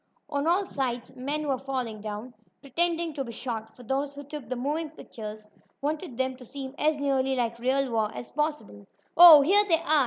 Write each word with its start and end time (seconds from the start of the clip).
On 0.31 0.47
all 0.47 0.65
sides 0.65 1.15
men 1.15 1.47
were 1.47 1.59
falling 1.59 2.01
down, 2.01 2.33
pretending 2.59 3.13
to 3.13 3.23
be 3.23 3.31
shot, 3.31 3.75
for 3.75 3.83
those 3.83 4.15
who 4.15 4.23
took 4.23 4.49
the 4.49 4.55
moving 4.55 4.89
pictures 4.89 5.47
wanted 5.79 6.17
them 6.17 6.35
to 6.37 6.43
seem 6.43 6.73
as 6.79 6.97
nearly 6.97 7.35
like 7.35 7.59
real 7.59 7.91
war 7.91 8.09
as 8.15 8.31
possible. 8.31 8.87
"Oh, 9.15 9.43
here 9.43 9.61
they 9.69 9.77
are!" 9.79 9.99